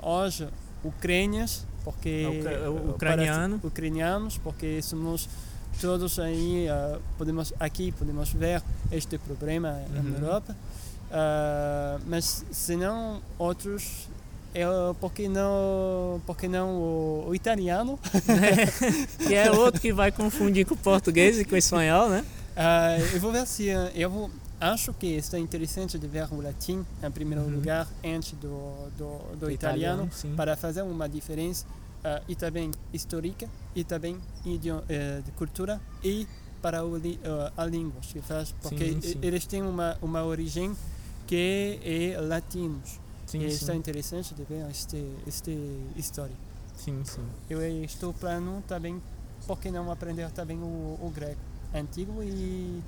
hoje 0.00 0.48
ucrânias, 0.82 1.66
porque 1.84 2.24
é 2.46 2.68
ucraniano, 2.68 3.60
ucranianos, 3.62 4.38
porque 4.38 4.80
somos 4.80 5.28
todos 5.80 6.18
aí 6.18 6.68
podemos 7.18 7.52
aqui 7.60 7.92
podemos 7.92 8.32
ver 8.32 8.62
este 8.90 9.18
problema 9.18 9.82
uhum. 9.94 10.02
na 10.02 10.18
Europa. 10.18 10.56
Uh, 11.06 12.02
mas 12.06 12.44
se 12.50 12.76
não 12.76 13.20
outros 13.38 14.08
eu, 14.56 14.96
porque 15.00 15.28
não, 15.28 16.20
porque 16.26 16.48
não 16.48 16.70
o, 16.70 17.28
o 17.28 17.34
italiano? 17.34 17.98
que 19.26 19.34
é 19.34 19.50
outro 19.50 19.80
que 19.80 19.92
vai 19.92 20.10
confundir 20.10 20.64
com 20.64 20.74
o 20.74 20.78
português 20.78 21.38
e 21.38 21.44
com 21.44 21.54
o 21.54 21.58
espanhol, 21.58 22.08
né? 22.08 22.24
Uh, 22.56 23.14
eu 23.14 23.20
vou 23.20 23.30
ver 23.30 23.46
se 23.46 23.66
eu 23.94 24.08
vou, 24.08 24.30
acho 24.58 24.94
que 24.94 25.08
está 25.08 25.38
interessante 25.38 25.98
de 25.98 26.06
ver 26.06 26.26
o 26.32 26.40
latim 26.40 26.86
em 27.02 27.10
primeiro 27.10 27.44
uhum. 27.44 27.50
lugar 27.50 27.86
antes 28.02 28.32
do, 28.32 28.88
do, 28.96 29.18
do 29.36 29.50
italiano, 29.50 30.06
italiano 30.06 30.36
para 30.36 30.56
fazer 30.56 30.80
uma 30.80 31.06
diferença 31.06 31.66
uh, 32.02 32.24
e 32.26 32.34
também 32.34 32.70
histórica 32.94 33.46
e 33.74 33.84
também 33.84 34.16
idioma, 34.42 34.82
uh, 34.84 35.22
de 35.22 35.30
cultura 35.32 35.78
e 36.02 36.26
para 36.62 36.82
o, 36.82 36.94
a 37.54 37.64
língua 37.66 38.00
porque 38.62 38.92
sim, 38.92 39.00
sim. 39.02 39.18
eles 39.20 39.44
têm 39.44 39.62
uma 39.62 39.98
uma 40.00 40.24
origem 40.24 40.74
que 41.26 41.78
é 41.84 42.18
latinos 42.18 42.98
Sim, 43.26 43.38
e 43.38 43.50
sim. 43.50 43.56
está 43.56 43.74
interessante 43.74 44.34
de 44.34 44.44
ver 44.44 44.68
este, 44.70 45.04
este 45.26 45.58
história. 45.96 46.36
Sim, 46.76 47.02
sim. 47.04 47.24
Eu 47.50 47.62
estou 47.84 48.12
plano 48.12 48.62
também, 48.66 49.02
por 49.46 49.58
que 49.58 49.70
não 49.70 49.90
aprender 49.90 50.30
também 50.30 50.58
o, 50.58 50.98
o 51.02 51.12
grego 51.14 51.40
antigo 51.74 52.22
e 52.22 52.82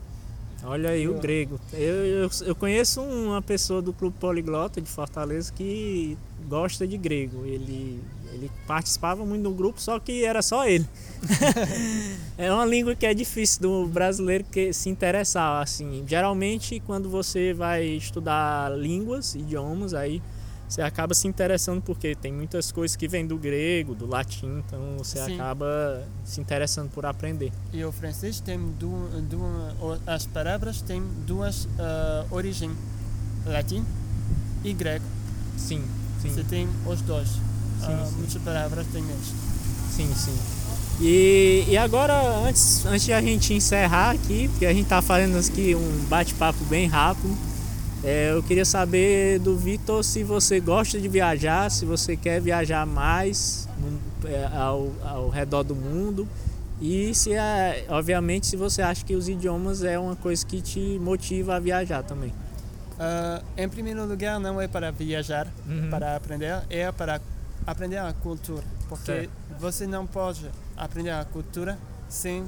Olha 0.64 0.90
aí, 0.90 1.08
o 1.08 1.14
grego. 1.14 1.58
Eu, 1.72 2.04
eu, 2.04 2.30
eu, 2.46 2.54
conheço 2.54 3.00
uma 3.00 3.40
pessoa 3.40 3.80
do 3.80 3.92
Clube 3.92 4.16
Poliglota 4.18 4.80
de 4.80 4.90
Fortaleza 4.90 5.52
que 5.52 6.18
gosta 6.48 6.86
de 6.86 6.98
grego. 6.98 7.46
Ele, 7.46 8.00
ele 8.32 8.50
participava 8.66 9.24
muito 9.24 9.44
do 9.44 9.52
grupo, 9.52 9.80
só 9.80 10.00
que 10.00 10.24
era 10.24 10.42
só 10.42 10.66
ele. 10.66 10.86
é 12.36 12.52
uma 12.52 12.66
língua 12.66 12.96
que 12.96 13.06
é 13.06 13.14
difícil 13.14 13.62
do 13.62 13.86
brasileiro 13.86 14.44
que 14.44 14.72
se 14.72 14.88
interessar. 14.88 15.62
Assim, 15.62 16.04
geralmente, 16.06 16.82
quando 16.84 17.08
você 17.08 17.54
vai 17.54 17.84
estudar 17.84 18.76
línguas, 18.76 19.36
idiomas, 19.36 19.94
aí 19.94 20.20
você 20.68 20.82
acaba 20.82 21.14
se 21.14 21.26
interessando 21.26 21.80
porque 21.80 22.14
tem 22.14 22.32
muitas 22.32 22.70
coisas 22.70 22.94
que 22.94 23.08
vêm 23.08 23.26
do 23.26 23.38
grego, 23.38 23.94
do 23.94 24.06
latim, 24.06 24.62
então 24.66 24.96
você 24.98 25.24
Sim. 25.24 25.34
acaba 25.34 26.04
se 26.24 26.40
interessando 26.40 26.90
por 26.90 27.06
aprender. 27.06 27.50
E 27.72 27.82
o 27.84 27.90
francês 27.90 28.38
tem 28.38 28.58
duas, 28.78 29.10
duas 29.22 30.00
as 30.06 30.26
palavras 30.26 30.82
têm 30.82 31.02
duas 31.26 31.64
uh, 31.64 32.26
origens, 32.30 32.76
latim 33.46 33.84
e 34.62 34.72
grego. 34.74 35.04
Sim, 35.56 35.82
sim. 36.20 36.28
Você 36.28 36.44
tem 36.44 36.68
os 36.86 37.00
dois. 37.00 37.28
Sim, 37.28 37.94
uh, 37.94 38.06
sim. 38.06 38.14
Muitas 38.16 38.42
palavras 38.42 38.86
tem 38.88 39.02
isso. 39.02 39.34
Sim, 39.90 40.12
sim. 40.14 40.38
E, 41.00 41.64
e 41.68 41.76
agora, 41.76 42.40
antes, 42.46 42.84
antes 42.84 43.04
de 43.04 43.12
a 43.12 43.22
gente 43.22 43.54
encerrar 43.54 44.10
aqui, 44.10 44.48
porque 44.48 44.66
a 44.66 44.72
gente 44.72 44.88
tá 44.88 45.00
fazendo 45.00 45.38
aqui 45.38 45.74
um 45.74 46.04
bate-papo 46.08 46.62
bem 46.64 46.88
rápido, 46.88 47.36
é, 48.04 48.32
eu 48.32 48.42
queria 48.42 48.64
saber 48.64 49.38
do 49.40 49.56
Vitor 49.56 50.04
se 50.04 50.22
você 50.22 50.60
gosta 50.60 51.00
de 51.00 51.08
viajar, 51.08 51.70
se 51.70 51.84
você 51.84 52.16
quer 52.16 52.40
viajar 52.40 52.86
mais 52.86 53.68
é, 54.24 54.48
ao, 54.56 54.92
ao 55.04 55.28
redor 55.28 55.62
do 55.64 55.74
mundo 55.74 56.28
e 56.80 57.12
se, 57.12 57.32
é, 57.32 57.86
obviamente, 57.88 58.46
se 58.46 58.56
você 58.56 58.82
acha 58.82 59.04
que 59.04 59.16
os 59.16 59.28
idiomas 59.28 59.82
é 59.82 59.98
uma 59.98 60.14
coisa 60.14 60.46
que 60.46 60.60
te 60.60 60.98
motiva 61.00 61.56
a 61.56 61.58
viajar 61.58 62.02
também. 62.04 62.32
Uh, 62.98 63.44
em 63.56 63.68
primeiro 63.68 64.04
lugar, 64.06 64.40
não 64.40 64.60
é 64.60 64.66
para 64.66 64.90
viajar, 64.90 65.46
uhum. 65.68 65.88
para 65.90 66.16
aprender, 66.16 66.62
é 66.68 66.90
para 66.90 67.20
aprender 67.66 67.96
a 67.96 68.12
cultura, 68.12 68.64
porque 68.88 69.04
certo. 69.04 69.30
você 69.58 69.86
não 69.86 70.06
pode 70.06 70.50
aprender 70.76 71.10
a 71.10 71.24
cultura 71.24 71.78
sem 72.08 72.44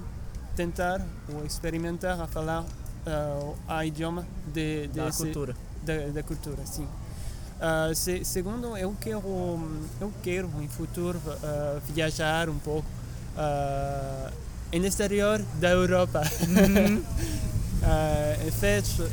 tentar 0.57 1.05
ou 1.33 1.45
experimentar 1.45 2.21
a 2.21 2.27
falar 2.27 2.65
uh, 3.07 3.55
a 3.69 3.85
idioma 3.85 4.27
de, 4.47 4.89
de 4.89 4.99
da 5.01 5.09
esse, 5.09 5.25
cultura. 5.25 5.55
Da, 5.83 5.95
da, 6.09 6.23
cultura, 6.23 6.65
sim. 6.65 6.85
Uh, 6.85 7.95
se, 7.95 8.25
segundo, 8.25 8.77
eu 8.77 8.95
quero, 9.01 9.23
eu 10.01 10.13
quero 10.23 10.51
em 10.61 10.69
futuro 10.69 11.19
uh, 11.19 11.81
viajar 11.93 12.49
um 12.49 12.59
pouco 12.59 12.89
uh, 13.37 14.31
no 14.79 14.87
exterior 14.87 15.43
da 15.61 15.71
Europa. 15.71 16.23
Uhum. 16.49 17.03
Uh, 17.81 18.21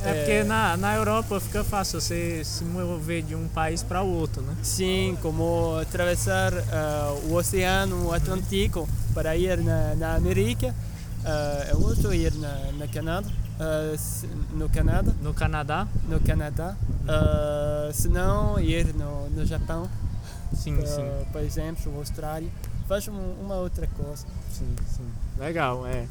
é 0.03 0.13
porque 0.13 0.43
na, 0.43 0.75
na 0.75 0.95
Europa 0.95 1.39
fica 1.39 1.63
fácil 1.63 2.01
você 2.01 2.43
se 2.43 2.65
mover 2.65 3.23
de 3.23 3.33
um 3.33 3.47
país 3.47 3.81
para 3.81 4.03
o 4.03 4.13
outro, 4.13 4.41
né? 4.41 4.53
Sim, 4.61 5.17
como 5.21 5.77
atravessar 5.79 6.53
uh, 6.53 7.29
o 7.29 7.35
Oceano 7.35 8.13
Atlântico 8.13 8.87
para 9.13 9.37
ir 9.37 9.57
na, 9.59 9.95
na 9.95 10.15
América, 10.15 10.75
uh, 11.23 11.71
é 11.71 11.75
outro 11.75 12.13
ir 12.13 12.33
na, 12.33 12.71
na 12.77 12.87
Canadá, 12.87 13.29
no 14.53 14.69
Canadá. 14.69 15.13
No 15.21 15.33
Canadá? 15.33 15.87
No 16.07 16.19
Canadá. 16.19 16.75
se 17.93 18.07
não, 18.07 18.59
ir 18.59 18.93
no, 18.93 19.29
no 19.29 19.45
Japão. 19.45 19.89
Sim, 20.53 20.77
sim. 20.85 21.05
Por 21.31 21.41
exemplo, 21.41 21.97
Austrália. 21.97 22.49
Faz 22.87 23.07
uma 23.07 23.55
outra 23.55 23.87
coisa. 23.87 24.25
Sim, 24.51 24.73
sim. 24.87 25.07
Legal, 25.37 25.85
é. 25.85 26.07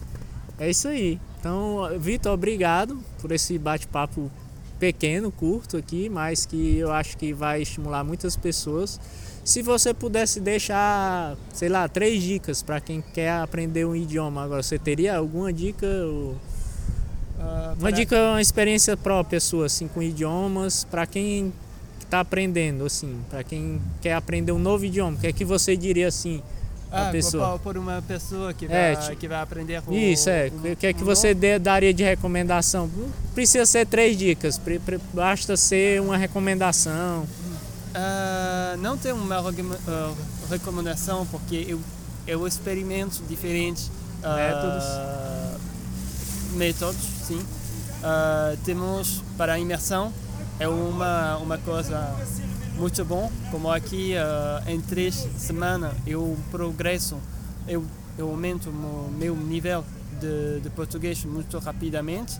É 0.58 0.70
isso 0.70 0.88
aí. 0.88 1.20
Então, 1.38 1.88
Vitor, 1.98 2.32
obrigado 2.32 2.98
por 3.20 3.30
esse 3.32 3.58
bate-papo 3.58 4.30
pequeno, 4.78 5.30
curto 5.32 5.76
aqui, 5.76 6.08
mas 6.08 6.44
que 6.44 6.76
eu 6.76 6.92
acho 6.92 7.16
que 7.16 7.32
vai 7.32 7.62
estimular 7.62 8.04
muitas 8.04 8.36
pessoas. 8.36 9.00
Se 9.44 9.62
você 9.62 9.94
pudesse 9.94 10.40
deixar, 10.40 11.36
sei 11.52 11.68
lá, 11.68 11.88
três 11.88 12.22
dicas 12.22 12.62
para 12.62 12.80
quem 12.80 13.00
quer 13.00 13.32
aprender 13.32 13.84
um 13.84 13.94
idioma 13.94 14.42
agora, 14.42 14.62
você 14.62 14.78
teria 14.78 15.16
alguma 15.16 15.52
dica? 15.52 15.86
Ou... 15.86 16.36
Uh, 17.38 17.76
uma 17.78 17.92
dica, 17.92 18.16
uma 18.30 18.40
experiência 18.40 18.96
própria 18.96 19.40
sua, 19.40 19.66
assim, 19.66 19.86
com 19.88 20.02
idiomas, 20.02 20.84
para 20.84 21.06
quem 21.06 21.52
está 22.00 22.20
aprendendo, 22.20 22.84
assim, 22.86 23.20
para 23.28 23.44
quem 23.44 23.80
quer 24.00 24.14
aprender 24.14 24.52
um 24.52 24.58
novo 24.58 24.84
idioma, 24.84 25.16
o 25.16 25.20
que 25.20 25.26
é 25.26 25.32
que 25.32 25.44
você 25.44 25.76
diria 25.76 26.08
assim? 26.08 26.42
Ah, 26.90 27.10
pessoa. 27.10 27.58
por 27.58 27.76
uma 27.76 28.00
pessoa 28.00 28.54
que 28.54 28.66
vai, 28.66 28.92
é, 28.92 28.96
tipo, 28.96 29.16
que 29.16 29.28
vai 29.28 29.40
aprender 29.40 29.82
Isso, 29.90 30.30
é. 30.30 30.50
O 30.72 30.76
que 30.76 30.86
é 30.86 30.92
que 30.92 31.02
você 31.02 31.34
dê, 31.34 31.58
daria 31.58 31.92
de 31.92 32.04
recomendação? 32.04 32.88
Precisa 33.34 33.66
ser 33.66 33.86
três 33.86 34.16
dicas, 34.16 34.60
basta 35.12 35.56
ser 35.56 36.00
uma 36.00 36.16
recomendação. 36.16 37.24
Uh, 37.24 38.76
não 38.78 38.96
tem 38.96 39.12
uma 39.12 39.40
uh, 39.40 40.16
recomendação, 40.48 41.26
porque 41.26 41.66
eu, 41.68 41.80
eu 42.26 42.46
experimento 42.46 43.22
diferentes 43.28 43.88
uh, 44.22 45.25
métodos. 46.56 46.96
Sim. 47.26 47.40
temos 48.64 49.22
para 49.36 49.54
a 49.54 49.58
imersão, 49.58 50.12
é 50.58 50.66
uma, 50.66 51.36
uma 51.36 51.58
coisa 51.58 52.14
muito 52.76 53.04
bom, 53.04 53.30
como 53.50 53.70
aqui 53.70 54.14
uh, 54.14 54.70
em 54.70 54.80
três 54.80 55.14
semanas 55.38 55.94
eu 56.06 56.36
progresso, 56.50 57.16
eu, 57.66 57.84
eu 58.18 58.28
aumento 58.28 58.68
o 58.68 59.10
meu 59.18 59.34
nível 59.34 59.82
de, 60.20 60.60
de 60.60 60.70
português 60.70 61.25
muito 61.25 61.58
rapidamente. 61.58 62.38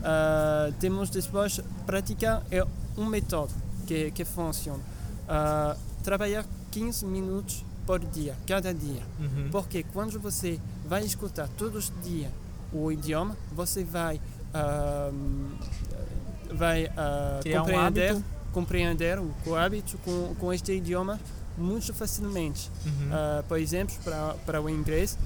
Uh, 0.00 0.72
temos 0.80 1.08
depois 1.10 1.60
praticar 1.86 2.42
é 2.50 2.66
um 2.96 3.06
método 3.06 3.52
que, 3.86 4.10
que 4.10 4.24
funciona. 4.24 4.80
Uh, 5.28 5.78
trabalhar 6.02 6.44
15 6.70 7.06
minutos 7.06 7.64
por 7.86 8.00
dia, 8.00 8.34
cada 8.46 8.74
dia. 8.74 9.02
Uhum. 9.20 9.48
Porque 9.52 9.84
quando 9.92 10.18
você 10.18 10.58
vai 10.88 11.04
escutar 11.04 11.48
todos 11.48 11.90
os 11.90 12.04
dias 12.04 12.30
o 12.72 12.90
idioma, 12.90 13.36
você 13.52 13.84
vai, 13.84 14.20
uh, 14.54 15.14
vai 16.52 16.86
uh, 16.86 17.58
compreender. 17.58 18.14
Um 18.14 18.40
compreender 18.52 19.18
o 19.18 19.54
hábito 19.54 19.98
com, 19.98 20.34
com 20.38 20.52
este 20.52 20.72
idioma 20.72 21.18
muito 21.56 21.92
facilmente. 21.92 22.70
Uhum. 22.84 22.92
Uh, 22.92 23.42
por 23.44 23.58
exemplo, 23.58 23.94
para, 24.02 24.34
para 24.46 24.62
o 24.62 24.68
inglês, 24.68 25.18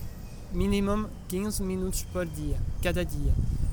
mínimo 0.52 1.08
15 1.28 1.62
minutos 1.62 2.02
por 2.12 2.26
dia, 2.26 2.56
cada 2.82 3.04
dia. 3.04 3.32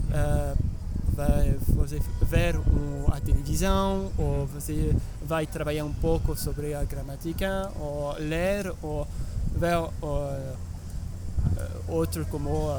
Uh, 0.09 0.71
vai 1.13 1.57
você 1.67 1.99
ver 2.21 2.55
um, 2.57 3.11
a 3.11 3.19
televisão, 3.19 4.11
ou 4.17 4.45
você 4.47 4.95
vai 5.21 5.45
trabalhar 5.45 5.85
um 5.85 5.93
pouco 5.93 6.35
sobre 6.35 6.73
a 6.73 6.83
gramática, 6.83 7.71
ou 7.79 8.15
ler, 8.17 8.73
ou 8.81 9.07
ver 9.55 9.77
uh, 9.77 10.57
outro 11.87 12.25
como 12.27 12.69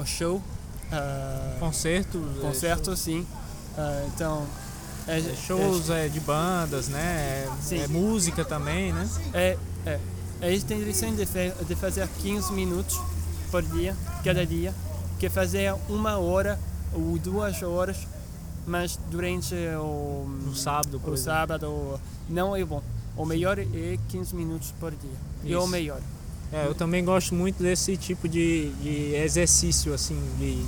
o 0.00 0.04
show. 0.04 0.42
concerto. 1.58 2.18
Concerto, 2.40 2.96
sim. 2.96 3.26
então, 4.14 4.46
é, 5.06 5.18
é, 5.18 5.36
shows 5.36 5.90
é, 5.90 6.08
de 6.08 6.20
bandas, 6.20 6.88
né? 6.88 7.48
É 7.70 7.86
música 7.88 8.44
também, 8.44 8.92
né? 8.92 9.08
É, 9.32 9.58
é. 9.86 10.00
A 10.40 10.50
gente 10.50 10.64
tem 10.64 10.80
lição 10.80 11.14
de, 11.14 11.24
de 11.24 11.74
fazer 11.74 12.08
15 12.20 12.52
minutos 12.52 13.00
por 13.50 13.62
dia, 13.62 13.96
cada 14.24 14.44
dia, 14.46 14.74
que 15.18 15.28
fazer 15.28 15.74
uma 15.88 16.18
hora 16.18 16.58
ou 16.92 17.18
duas 17.18 17.62
horas, 17.62 17.96
mas 18.66 18.98
durante 19.10 19.54
o, 19.76 20.28
o 20.50 20.54
sábado, 20.54 21.00
o 21.04 21.16
sábado 21.16 22.00
não 22.28 22.56
é 22.56 22.64
bom. 22.64 22.82
O 23.16 23.24
melhor 23.24 23.58
é 23.58 23.98
15 24.08 24.34
minutos 24.34 24.72
por 24.80 24.90
dia. 24.92 25.10
Isso. 25.44 25.54
É 25.54 25.58
o 25.58 25.66
melhor. 25.66 26.00
É, 26.52 26.66
eu 26.66 26.74
também 26.74 27.02
gosto 27.02 27.34
muito 27.34 27.62
desse 27.62 27.96
tipo 27.96 28.28
de, 28.28 28.70
de 28.82 29.14
exercício, 29.14 29.94
assim, 29.94 30.20
de 30.38 30.62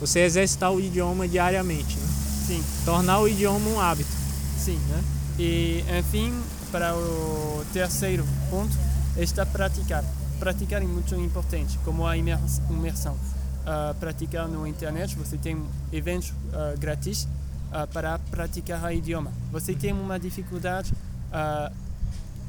você 0.00 0.20
exercitar 0.20 0.72
o 0.72 0.80
idioma 0.80 1.28
diariamente, 1.28 1.98
né? 1.98 2.06
Sim. 2.46 2.64
Tornar 2.84 3.20
o 3.20 3.28
idioma 3.28 3.68
um 3.68 3.80
hábito. 3.80 4.10
Sim. 4.56 4.78
Né? 4.88 5.04
E, 5.38 5.84
enfim, 5.98 6.32
para 6.72 6.94
o 6.94 7.64
terceiro 7.72 8.24
ponto, 8.48 8.72
está 9.16 9.44
praticar. 9.44 10.04
Praticar 10.38 10.82
é 10.82 10.86
muito 10.86 11.14
importante, 11.16 11.78
como 11.84 12.06
a 12.06 12.16
imersão. 12.16 13.14
Uh, 13.14 13.94
praticar 13.98 14.46
no 14.46 14.66
internet, 14.66 15.16
você 15.16 15.36
tem 15.36 15.60
eventos 15.92 16.30
uh, 16.30 16.78
grátis 16.78 17.24
uh, 17.72 17.86
para 17.92 18.18
praticar 18.30 18.84
o 18.84 18.92
idioma. 18.92 19.32
Você 19.50 19.74
tem 19.74 19.92
uma 19.92 20.18
dificuldade, 20.20 20.92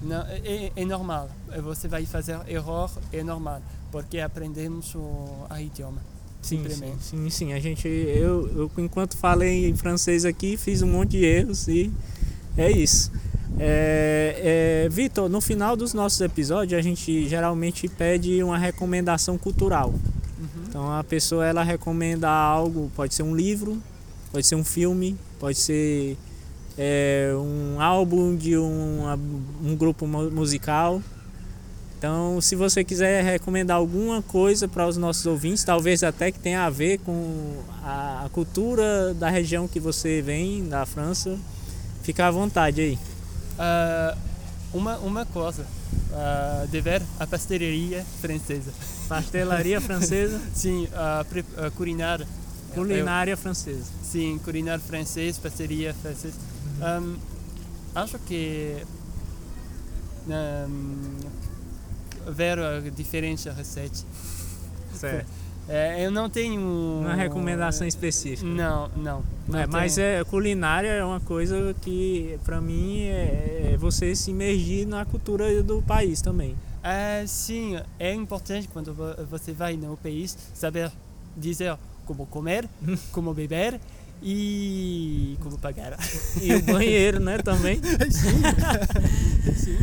não, 0.02 0.22
é, 0.22 0.72
é, 0.76 0.86
normal. 0.86 1.30
Você 1.64 1.88
vai 1.88 2.06
fazer 2.06 2.40
erro, 2.48 2.90
é 3.12 3.24
normal, 3.24 3.62
porque 3.92 4.20
aprendemos 4.20 4.94
o 4.96 5.48
idioma. 5.60 6.02
Sim, 6.42 6.64
sim, 6.70 6.94
sim, 7.02 7.30
sim, 7.30 7.54
A 7.54 7.60
gente, 7.60 7.88
eu, 7.88 8.48
eu, 8.56 8.72
enquanto 8.78 9.18
falei 9.18 9.68
em 9.68 9.76
francês 9.76 10.24
aqui, 10.24 10.56
fiz 10.56 10.82
um 10.82 10.88
monte 10.88 11.12
de 11.12 11.26
erros 11.26 11.68
e 11.68 11.92
é 12.56 12.72
isso. 12.72 13.12
É, 13.60 14.86
é, 14.86 14.90
Vitor, 14.90 15.28
no 15.28 15.42
final 15.42 15.76
dos 15.76 15.94
nossos 15.94 16.22
episódios, 16.22 16.78
a 16.78 16.82
gente 16.82 17.28
geralmente 17.28 17.88
pede 17.88 18.42
uma 18.44 18.58
recomendação 18.58 19.38
cultural. 19.38 19.90
Uhum. 19.90 20.64
Então 20.70 20.94
a 20.94 21.04
pessoa 21.04 21.46
ela 21.46 21.64
recomenda 21.64 22.30
algo, 22.30 22.92
pode 22.96 23.14
ser 23.16 23.24
um 23.24 23.36
livro, 23.36 23.82
pode 24.32 24.46
ser 24.46 24.56
um 24.56 24.64
filme, 24.64 25.18
pode 25.40 25.58
ser 25.58 26.18
é, 26.78 27.32
um 27.36 27.82
álbum 27.82 28.36
de 28.36 28.58
um, 28.58 29.04
um 29.64 29.76
grupo 29.76 30.06
musical. 30.06 31.02
Então, 31.98 32.40
se 32.40 32.56
você 32.56 32.84
quiser 32.84 33.24
recomendar 33.24 33.78
alguma 33.78 34.22
coisa 34.22 34.68
para 34.68 34.88
os 34.88 34.98
nossos 34.98 35.26
ouvintes, 35.26 35.64
talvez 35.64 36.04
até 36.04 36.32
que 36.32 36.38
tenha 36.38 36.64
a 36.64 36.70
ver 36.70 37.00
com 37.00 37.56
a 37.84 38.30
cultura 38.32 39.16
da 39.16 39.30
região 39.30 39.68
que 39.68 39.80
você 39.80 40.22
vem, 40.22 40.70
da 40.70 40.86
França, 40.86 41.36
fica 42.04 42.28
à 42.28 42.32
vontade 42.32 42.82
aí. 42.82 43.00
Uh, 43.58 44.18
uma, 44.74 44.98
uma 44.98 45.26
coisa, 45.26 45.66
uh, 46.12 46.68
de 46.68 46.80
ver 46.80 47.02
a 47.20 47.26
pastelaria 47.26 48.06
francesa. 48.22 48.72
Pastelaria 49.10 49.82
francesa? 49.82 50.40
sim, 50.54 50.88
a 50.94 51.26
uh, 51.26 51.72
culinária. 51.72 52.28
Culinária 52.76 53.36
francesa. 53.36 53.86
Sim, 54.04 54.40
culinária 54.44 54.84
francesa, 54.86 55.40
pastelaria 55.42 55.96
francesa. 55.96 56.36
Um, 56.80 57.18
acho 57.96 58.20
que 58.20 58.78
um, 60.28 61.18
ver 62.32 62.58
diferentes 62.92 63.46
receitas. 63.46 64.06
Certo. 64.94 65.28
É, 65.70 66.06
eu 66.06 66.10
não 66.10 66.30
tenho 66.30 66.62
uma 66.62 67.14
recomendação 67.14 67.86
específica. 67.86 68.48
Não, 68.48 68.90
não. 68.96 69.22
não 69.46 69.60
é, 69.60 69.68
mas 69.68 69.98
é 69.98 70.24
culinária 70.24 70.88
é 70.88 71.04
uma 71.04 71.20
coisa 71.20 71.76
que 71.82 72.40
para 72.46 72.62
mim 72.62 73.02
é, 73.02 73.72
é, 73.74 73.78
você 73.78 74.16
se 74.16 74.32
imergir 74.32 74.88
na 74.88 75.04
cultura 75.04 75.62
do 75.62 75.82
país 75.82 76.22
também. 76.22 76.56
É, 76.82 77.26
sim, 77.28 77.78
é 78.00 78.14
importante 78.14 78.70
quando 78.70 78.96
você 79.30 79.52
vai 79.52 79.76
no 79.76 79.98
país 79.98 80.38
saber 80.54 80.90
dizer 81.36 81.78
como 82.06 82.26
comer, 82.26 82.70
como 83.12 83.34
beber 83.34 83.78
e 84.22 85.38
como 85.42 85.58
pagar. 85.58 85.98
E 86.42 86.54
o 86.54 86.62
banheiro, 86.62 87.20
né, 87.20 87.38
também. 87.40 87.80
sim. 88.12 89.54
sim. 89.56 89.78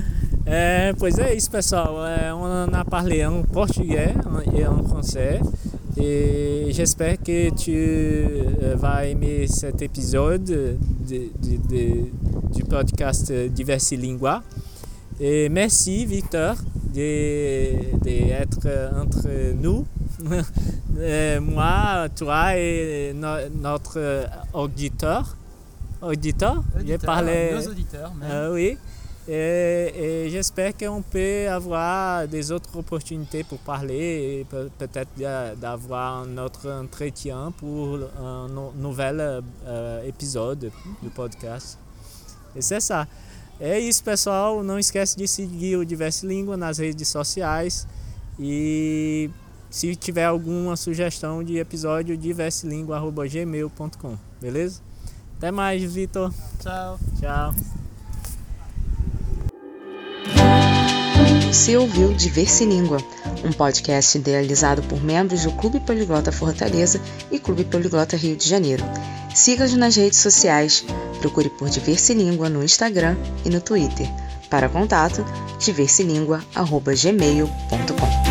É, 0.47 0.93
pois 0.99 1.19
é 1.19 1.35
isso, 1.35 1.51
pessoal. 1.51 2.07
É, 2.07 2.33
on 2.35 2.75
a 2.75 2.85
parlé 2.85 3.27
en 3.27 3.43
portugais 3.43 4.15
et 4.55 4.67
en 4.67 4.83
français. 4.85 5.41
Et 5.97 6.67
j'espère 6.71 7.19
que 7.19 7.51
tu 7.55 7.73
euh, 7.73 8.75
vas 8.77 9.07
aimer 9.07 9.47
cet 9.47 9.81
épisode 9.81 10.45
de, 10.45 10.77
de, 11.09 11.57
de, 11.69 12.11
du 12.53 12.65
podcast 12.65 13.33
Diversilingua. 13.33 14.43
Et 15.21 15.49
merci, 15.49 16.05
Victor, 16.05 16.57
d'être 16.93 18.67
entre 18.97 19.55
nous 19.55 19.87
Euh, 20.97 21.41
moi, 21.41 22.09
toi 22.15 22.57
et 22.57 23.13
no- 23.15 23.49
notre 23.61 24.27
auditeur, 24.53 25.37
auditeur, 26.03 26.63
j'ai 26.77 26.81
Auditeurs, 26.95 27.01
parlé. 27.07 27.51
Nos 27.55 27.69
auditeurs, 27.69 28.15
même. 28.15 28.31
Euh, 28.31 28.53
oui. 28.55 28.79
Et, 29.27 30.25
et 30.27 30.31
j'espère 30.31 30.77
qu'on 30.77 31.01
peut 31.01 31.49
avoir 31.49 32.29
des 32.29 32.53
autres 32.53 32.77
opportunités 32.77 33.43
pour 33.43 33.59
parler 33.61 34.41
et 34.41 34.45
peut- 34.45 34.69
peut-être 34.79 35.09
d'a- 35.17 35.55
d'avoir 35.55 36.23
un 36.25 36.37
autre 36.39 36.71
entretien 36.71 37.51
pour 37.57 38.01
un 38.21 38.49
no- 38.49 38.73
nouvel 38.77 39.43
euh, 39.67 40.03
épisode 40.07 40.71
do 41.03 41.11
podcast. 41.11 41.79
E 42.55 42.61
c'est 42.61 42.81
ça. 42.81 43.07
É 43.59 43.79
isso, 43.81 44.03
pessoal. 44.05 44.63
Não 44.63 44.79
esquece 44.79 45.17
de 45.17 45.27
seguir 45.27 45.77
o 45.79 45.85
Diverse 45.87 46.27
Língua 46.27 46.57
nas 46.57 46.79
redes 46.79 47.09
sociais. 47.09 47.87
E 48.39 49.31
se 49.75 49.95
tiver 49.97 50.25
alguma 50.25 50.77
sugestão 50.77 51.43
de 51.43 51.59
episódio, 51.59 52.17
diverselingua.gmail.com. 52.17 54.17
Beleza? 54.41 54.81
Até 55.37 55.51
mais, 55.51 55.83
Vitor. 55.83 56.33
Ciao. 56.61 56.97
Tchau. 57.19 57.53
Você 61.49 61.77
ouviu 61.77 62.15
Diverse 62.15 62.65
Língua, 62.65 62.99
um 63.45 63.53
podcast 63.53 64.17
idealizado 64.17 64.81
por 64.85 65.03
membros 65.03 65.43
do 65.43 65.51
Clube 65.51 65.81
Poliglota 65.81 66.31
Fortaleza 66.31 67.01
e 67.33 67.41
Clube 67.41 67.65
Poliglota 67.65 68.17
Rio 68.17 68.37
de 68.37 68.49
Janeiro. 68.49 68.85
Siga-nos 69.35 69.75
nas 69.75 69.97
redes 69.97 70.21
sociais, 70.21 70.85
procure 71.21 71.51
por 71.51 71.69
Diverse 71.69 72.15
Língua 72.15 72.49
no 72.49 72.63
Instagram 72.63 73.17
e 73.45 73.51
no 73.51 73.61
Twitter. 73.61 74.09
Para 74.49 74.69
contato, 74.69 75.25
diverselingua.gmail.com 75.59 78.24